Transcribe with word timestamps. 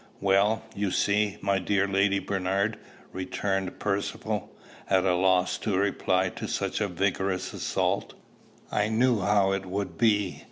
"Well, 0.19 0.63
you 0.73 0.89
see, 0.89 1.37
my 1.41 1.59
dear 1.59 1.87
Lady 1.87 2.17
Bernard," 2.17 2.79
returned 3.13 3.77
Percivale, 3.77 4.49
at 4.89 5.05
a 5.05 5.13
loss 5.13 5.59
to 5.59 5.77
reply 5.77 6.29
to 6.29 6.47
such 6.47 6.81
a 6.81 6.87
vigorous 6.87 7.53
assault, 7.53 8.15
"I 8.71 8.87
knew 8.89 9.19
how 9.19 9.51
it 9.51 9.67
would 9.67 9.99
be. 9.99 10.39